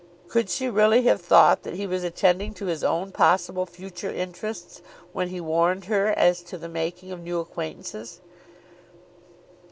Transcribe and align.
Could 0.29 0.49
she 0.49 0.67
really 0.67 1.03
have 1.03 1.21
thought 1.21 1.61
that 1.61 1.75
he 1.75 1.85
was 1.85 2.03
attending 2.03 2.55
to 2.55 2.65
his 2.65 2.83
own 2.83 3.11
possible 3.11 3.67
future 3.67 4.09
interests 4.09 4.81
when 5.13 5.27
he 5.27 5.39
warned 5.39 5.85
her 5.85 6.07
as 6.07 6.41
to 6.41 6.57
the 6.57 6.67
making 6.67 7.11
of 7.11 7.21
new 7.21 7.39
acquaintances? 7.39 8.19